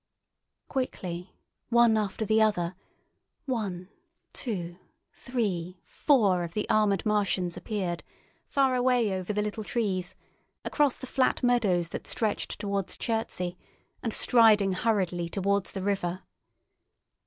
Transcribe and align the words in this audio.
Quickly, 0.67 1.35
one 1.69 1.95
after 1.95 2.25
the 2.25 2.41
other, 2.41 2.73
one, 3.45 3.87
two, 4.33 4.79
three, 5.13 5.79
four 5.83 6.41
of 6.43 6.55
the 6.55 6.67
armoured 6.71 7.05
Martians 7.05 7.55
appeared, 7.55 8.03
far 8.47 8.73
away 8.73 9.13
over 9.13 9.31
the 9.31 9.43
little 9.43 9.63
trees, 9.63 10.15
across 10.65 10.97
the 10.97 11.05
flat 11.05 11.43
meadows 11.43 11.89
that 11.89 12.07
stretched 12.07 12.57
towards 12.59 12.97
Chertsey, 12.97 13.59
and 14.01 14.11
striding 14.11 14.71
hurriedly 14.73 15.29
towards 15.29 15.71
the 15.71 15.83
river. 15.83 16.23